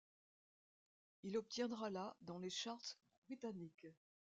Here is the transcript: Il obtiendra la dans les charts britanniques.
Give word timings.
Il 1.21 1.37
obtiendra 1.37 1.91
la 1.91 2.17
dans 2.23 2.39
les 2.39 2.49
charts 2.49 2.97
britanniques. 3.27 3.85